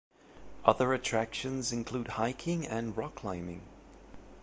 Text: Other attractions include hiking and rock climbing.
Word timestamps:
Other 0.65 0.93
attractions 0.95 1.71
include 1.71 2.07
hiking 2.17 2.65
and 2.65 2.97
rock 2.97 3.13
climbing. 3.13 3.61